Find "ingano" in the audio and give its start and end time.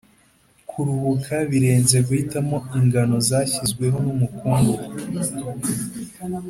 2.77-3.15